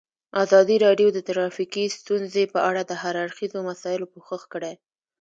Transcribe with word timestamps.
ازادي 0.43 0.75
راډیو 0.85 1.07
د 1.13 1.19
ټرافیکي 1.27 1.85
ستونزې 1.97 2.43
په 2.53 2.59
اړه 2.69 2.81
د 2.85 2.91
هر 3.01 3.13
اړخیزو 3.23 3.59
مسایلو 3.69 4.11
پوښښ 4.13 4.41
کړی. 4.53 4.73